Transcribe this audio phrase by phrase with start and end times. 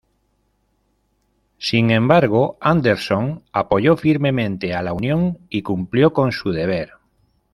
[1.59, 6.93] Sin embargo, Anderson apoyó firmemente a la Unión y cumplió con su deber.